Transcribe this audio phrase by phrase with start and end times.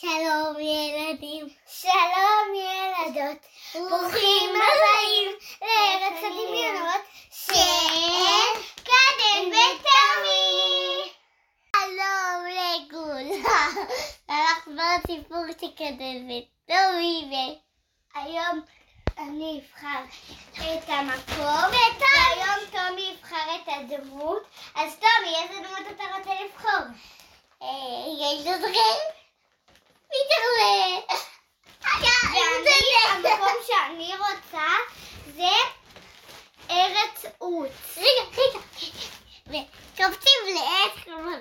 [0.00, 3.38] שלום ילדים, שלום ילדות,
[3.74, 5.30] ברוכים הבאים
[5.62, 11.12] לארץ הדמיונות של קדם ותמי.
[11.76, 13.86] שלום לכולם,
[14.30, 14.72] אנחנו
[15.04, 17.30] בסיפור של קדם ותמי,
[18.14, 18.60] והיום
[19.18, 20.04] אני אבחר
[20.54, 24.42] את המקום, והיום תומי יבחר את הדמות.
[24.74, 26.86] אז תומי, איזה דמות אתה רוצה לבחור?
[27.62, 27.68] אה,
[28.20, 29.14] יש עוד רגע?
[30.14, 31.00] פיטרלה.
[32.32, 34.68] ואני, המקום שאני רוצה
[35.26, 35.52] זה
[36.70, 37.96] ארץ עוץ.
[37.96, 38.58] רגע, רגע.
[39.46, 41.38] וקופצים לעץ כלומר.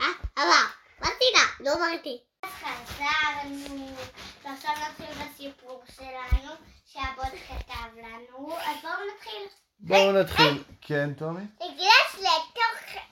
[0.00, 0.06] אה,
[0.36, 0.66] עבר.
[1.02, 2.18] אמרתי לה, לא אמרתי.
[2.42, 3.96] אז חזרנו,
[4.44, 6.52] ועכשיו נתחיל בסיפור שלנו,
[6.86, 9.42] שהבוט כתב לנו, אז בואו נתחיל.
[9.78, 10.64] בואו נתחיל.
[10.80, 11.42] כן, טומי?
[11.56, 13.02] תגלש לתוך...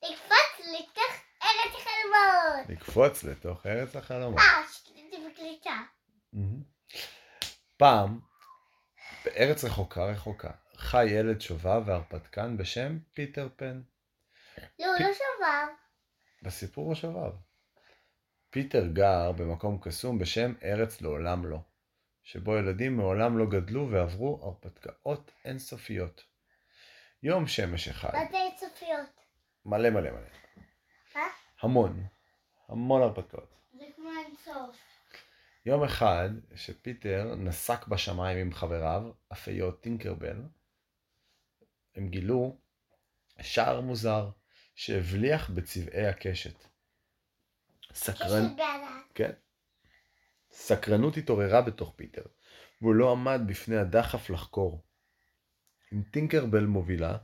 [0.00, 2.68] תקפוץ לתוך ארץ החלומות.
[2.68, 4.38] לקפוץ לתוך ארץ החלומות.
[4.38, 4.62] אה,
[5.10, 5.80] זה בקליטה.
[6.32, 6.62] מהמם.
[7.84, 8.20] פעם,
[9.24, 13.82] בארץ רחוקה רחוקה, חי ילד שובב והרפתקן בשם פיטר פן.
[14.78, 15.64] לא, לא שבר.
[16.42, 17.32] בסיפור השובב.
[18.50, 21.58] פיטר גר במקום קסום בשם ארץ לעולם לא,
[22.22, 26.22] שבו ילדים מעולם לא גדלו ועברו הרפתקאות אינסופיות.
[27.22, 29.20] יום שמש אחד, מה זה אינסופיות?
[29.66, 30.28] מלא מלא מלא,
[31.14, 31.22] מה?
[31.62, 32.06] המון,
[32.68, 33.54] המון הרפתקאות.
[33.72, 34.93] זה כמו אינסוף.
[35.66, 40.42] יום אחד, שפיטר נסק בשמיים עם חבריו, אפיות טינקרבל,
[41.94, 42.56] הם גילו
[43.42, 44.30] שער מוזר
[44.74, 46.64] שהבליח בצבעי הקשת.
[47.94, 48.46] סקרן...
[48.46, 49.00] קשת בענן.
[49.14, 49.32] כן.
[50.50, 52.22] סקרנות התעוררה בתוך פיטר,
[52.80, 54.84] והוא לא עמד בפני הדחף לחקור.
[55.92, 57.16] עם טינקרבל מובילה,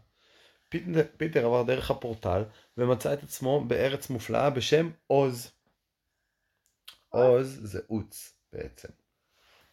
[0.68, 2.44] פיטר, פיטר עבר דרך הפורטל
[2.76, 5.52] ומצא את עצמו בארץ מופלאה בשם עוז.
[7.10, 8.88] עוז זה עוץ בעצם.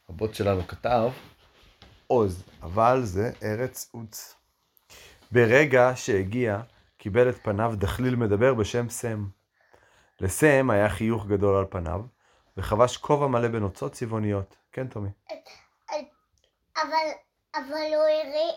[0.09, 1.09] הבוט שלנו כתב
[2.07, 4.35] עוז, אבל זה ארץ עוץ.
[5.31, 6.61] ברגע שהגיע,
[6.97, 9.27] קיבל את פניו דחליל מדבר בשם סם.
[10.19, 12.01] לסם היה חיוך גדול על פניו,
[12.57, 14.55] וחבש כובע מלא בנוצות צבעוניות.
[14.71, 15.09] כן, טומי.
[16.81, 17.07] אבל,
[17.55, 18.53] אבל הוא הראה,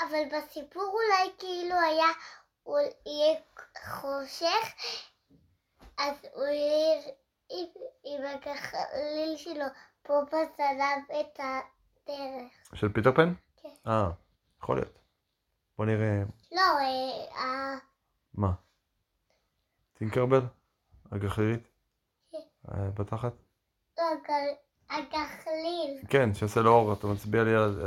[0.00, 2.08] אבל בסיפור אולי כאילו היה,
[2.62, 3.38] הוא יהיה
[3.84, 4.74] חושך,
[5.98, 7.02] אז הוא יהיה
[7.50, 7.66] עם,
[8.26, 9.64] הגחליל שלו
[10.02, 12.52] פה בזנב את הדרך.
[12.74, 13.32] של פיטר פן?
[13.62, 13.68] כן.
[13.86, 14.10] אה,
[14.62, 14.98] יכול להיות.
[15.78, 16.22] בוא נראה.
[16.52, 16.62] לא,
[17.36, 17.74] אה,
[18.34, 18.52] מה?
[19.98, 20.40] טינקרבל?
[21.12, 21.68] הגחלילית?
[22.32, 22.38] כן.
[22.68, 23.32] אה, בתחת?
[23.98, 24.04] לא,
[24.90, 26.00] הגחליל.
[26.08, 27.82] כן, שיעשה לו אור, אתה מצביע לי על,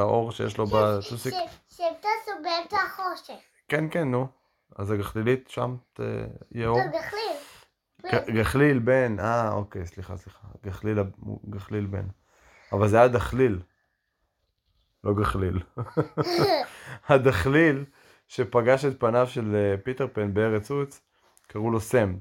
[0.00, 1.34] האור שיש לו בטוסיק?
[1.34, 3.34] ש- שהם טסו באמצע החושך.
[3.68, 4.26] כן, כן, נו.
[4.76, 5.76] אז הגחלילית שם
[6.52, 6.78] יהיה אור?
[6.78, 7.36] לא, גחליל.
[8.12, 10.48] ג- גחליל בן, אה, אוקיי, סליחה, סליחה.
[10.64, 10.98] גחליל,
[11.50, 12.06] גחליל בן.
[12.72, 13.60] אבל זה היה דחליל.
[15.04, 15.58] לא גחליל.
[17.08, 17.84] הדחליל
[18.28, 21.00] שפגש את פניו של אה, פיטר פן בארץ עוץ,
[21.46, 22.16] קראו לו סם.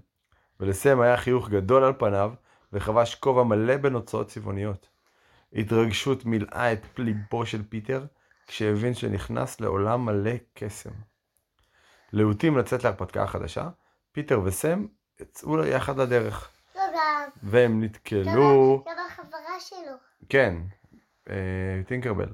[0.60, 2.34] ולסם היה חיוך גדול על פניו,
[2.74, 4.90] וחבש כובע מלא בנוצות צבעוניות.
[5.54, 8.06] התרגשות מילאה את ליבו של פיטר,
[8.48, 10.90] כשהבין שנכנס לעולם מלא קסם.
[12.14, 13.70] להוטים לצאת להרפתקה החדשה,
[14.12, 14.86] פיטר וסם
[15.24, 16.50] יצאו יחד לדרך,
[17.44, 18.84] והם נתקלו...
[18.86, 19.96] גם החברה שלו.
[20.30, 20.56] כן,
[21.30, 22.34] אה, טינקרבל.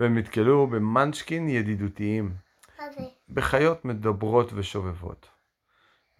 [0.00, 2.34] והם נתקלו במנצ'קין ידידותיים,
[2.78, 3.00] מה זה?
[3.28, 5.28] בחיות מדברות ושובבות.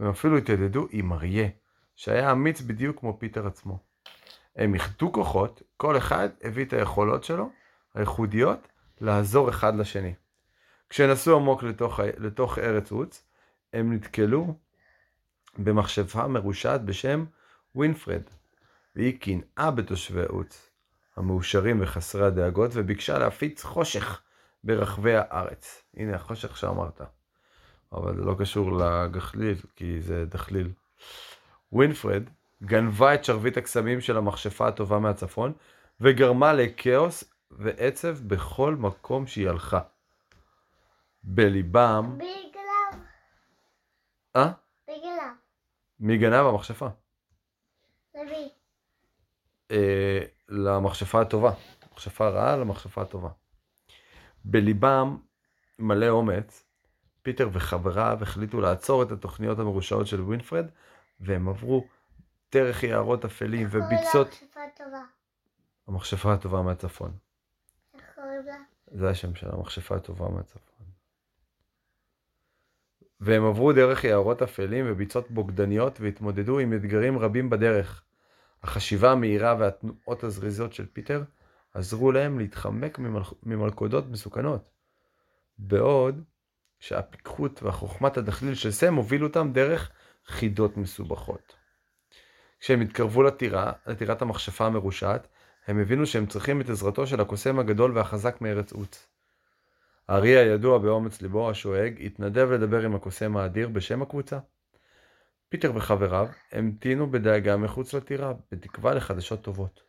[0.01, 1.49] והם אפילו התיידדו עם אריה,
[1.97, 3.79] שהיה אמיץ בדיוק כמו פיטר עצמו.
[4.57, 7.51] הם איחדו כוחות, כל אחד הביא את היכולות שלו,
[7.95, 8.69] הייחודיות,
[9.01, 10.15] לעזור אחד לשני.
[10.91, 13.25] כשנסעו עמוק לתוך, לתוך ארץ עוץ,
[13.73, 14.55] הם נתקלו
[15.59, 17.25] במכשפה מרושעת בשם
[17.75, 18.23] ווינפרד,
[18.97, 20.71] והיא קנאה בתושבי עוץ,
[21.17, 24.21] המאושרים וחסרי הדאגות, וביקשה להפיץ חושך
[24.65, 25.83] ברחבי הארץ.
[25.97, 27.01] הנה החושך שאמרת.
[27.93, 30.71] אבל זה לא קשור לגחליל, כי זה דחליל.
[31.73, 32.23] ווינפרד
[32.63, 35.53] גנבה את שרביט הקסמים של המכשפה הטובה מהצפון,
[36.01, 39.81] וגרמה לכאוס ועצב בכל מקום שהיא הלכה.
[41.23, 42.19] בליבם...
[42.19, 43.05] בגללם.
[44.37, 44.51] אה?
[46.01, 46.47] מי גנב?
[46.47, 46.89] המכשפה.
[48.15, 48.49] למי?
[49.71, 51.53] אה, למכשפה הטובה.
[51.93, 53.29] מכשפה רעה למכשפה הטובה.
[54.45, 55.17] בליבם
[55.79, 56.65] מלא אומץ,
[57.23, 60.67] פיטר וחבריו החליטו לעצור את התוכניות המרושעות של ווינפרד,
[61.21, 61.87] והם עברו
[62.53, 64.29] דרך יערות אפלים וביצות...
[64.29, 64.85] איך קוראים לה?
[64.85, 65.03] טובה.
[65.89, 67.13] המכשפה הטובה מהצפון.
[67.95, 68.57] איך קוראים לה?
[68.87, 70.78] זה השם של המכשפה הטובה מהצפון.
[73.21, 78.03] והם עברו דרך יערות אפלים וביצות בוגדניות והתמודדו עם אתגרים רבים בדרך.
[78.63, 81.23] החשיבה המהירה והתנועות הזריזות של פיטר
[81.75, 83.23] עזרו להם להתחמק ממל...
[83.43, 84.71] ממלכודות מסוכנות.
[85.59, 86.23] בעוד
[86.81, 89.91] שהפיקחות והחוכמת הדחליל של סם הובילו אותם דרך
[90.27, 91.57] חידות מסובכות.
[92.61, 95.29] כשהם התקרבו לטירה, לטירת המכשפה המרושעת,
[95.67, 99.07] הם הבינו שהם צריכים את עזרתו של הקוסם הגדול והחזק מארץ עוץ.
[100.09, 104.39] הארי הידוע באומץ ליבו השואג התנדב לדבר עם הקוסם האדיר בשם הקבוצה.
[105.49, 109.83] פיטר וחבריו המתינו בדאגה מחוץ לטירה, בתקווה לחדשות טובות.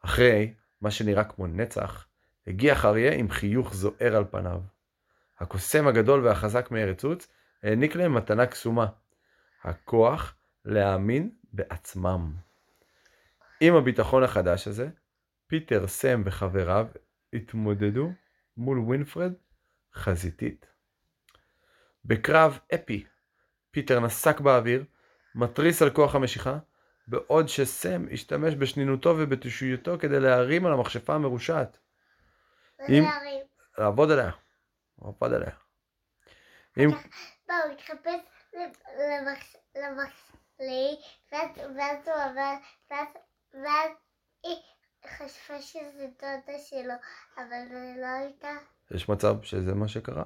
[0.00, 2.06] אחרי מה שנראה כמו נצח,
[2.46, 4.60] הגיח אריה עם חיוך זוהר על פניו.
[5.38, 7.28] הקוסם הגדול והחזק מארץ עוץ
[7.62, 8.86] העניק להם מתנה קסומה,
[9.62, 10.34] הכוח
[10.64, 12.34] להאמין בעצמם.
[13.60, 14.88] עם הביטחון החדש הזה,
[15.46, 16.86] פיטר, סם וחבריו
[17.32, 18.10] התמודדו
[18.56, 19.32] מול ווינפרד
[19.94, 20.66] חזיתית.
[22.04, 23.04] בקרב אפי,
[23.70, 24.84] פיטר נסק באוויר,
[25.34, 26.58] מתריס על כוח המשיכה,
[27.08, 31.78] בעוד שסם השתמש בשנינותו ובתושיותו כדי להערים על המכשפה המרושעת.
[32.88, 33.04] אם-.
[33.78, 34.30] לעבוד עליה.
[35.02, 35.50] לעבוד עליה.
[36.78, 36.88] אם...
[37.48, 38.20] לא, הוא התחפש
[39.74, 40.96] למחשלי,
[41.32, 42.54] ואז הוא עבר,
[43.54, 43.90] ואז
[45.06, 46.94] חשבה שזה דודה שלו,
[47.36, 48.56] אבל זה לא הייתה.
[48.90, 50.24] יש מצב שזה מה שקרה.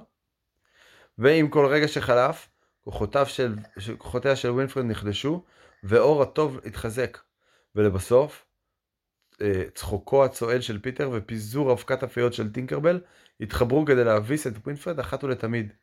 [1.17, 2.49] ועם כל רגע שחלף,
[2.83, 3.55] כוחותיו של,
[3.97, 5.43] כוחותיה של ווינפרד נחלשו,
[5.83, 7.17] ואור הטוב התחזק.
[7.75, 8.45] ולבסוף,
[9.41, 13.01] אה, צחוקו הצועד של פיטר ופיזור אבקת הפיות של טינקרבל
[13.41, 15.73] התחברו כדי להביס את ווינפרד אחת ולתמיד.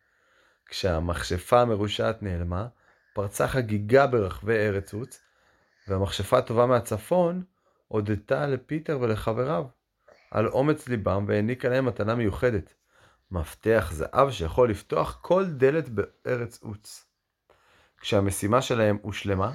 [0.67, 2.67] כשהמכשפה המרושעת נעלמה,
[3.15, 5.21] פרצה חגיגה ברחבי ארץ עוץ,
[5.89, 7.43] והמכשפה הטובה מהצפון
[7.89, 9.65] הודתה לפיטר ולחבריו
[10.31, 12.75] על אומץ ליבם והעניקה להם מתנה מיוחדת,
[13.31, 17.05] מפתח זהב שיכול לפתוח כל דלת בארץ עוץ.
[18.01, 19.53] כשהמשימה שלהם הושלמה,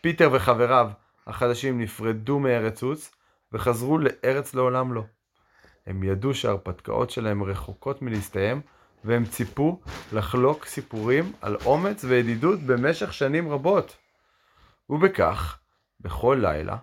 [0.00, 0.90] פיטר וחבריו
[1.26, 3.10] החדשים נפרדו מארץ עוץ
[3.52, 5.04] וחזרו לארץ לעולם לא.
[5.86, 8.60] הם ידעו שההרפתקאות שלהם רחוקות מלהסתיים,
[9.04, 9.80] והם ציפו
[10.12, 13.96] לחלוק סיפורים על אומץ וידידות במשך שנים רבות.
[14.90, 15.58] ובכך,
[16.00, 16.76] בכל לילה,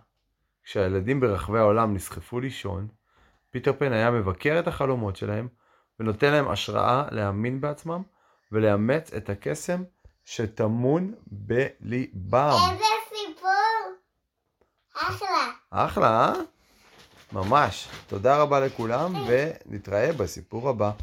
[0.64, 2.88] כשהילדים ברחבי העולם נסחפו לישון,
[3.50, 5.48] פיטר פן היה מבקר את החלומות שלהם,
[6.00, 8.02] ונותן להם השראה להאמין בעצמם
[8.52, 9.84] ולאמץ את הקסם
[10.26, 12.58] שטמון בליבם.
[12.72, 13.50] איזה סיפור!
[14.94, 15.52] אחלה.
[15.70, 16.34] אחלה, אה?
[17.32, 17.88] ממש.
[18.08, 20.92] תודה רבה לכולם, ונתראה בסיפור הבא.